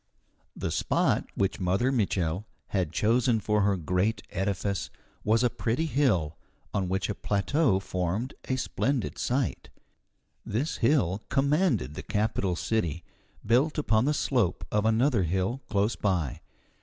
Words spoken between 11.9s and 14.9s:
the capital city, built upon the slope of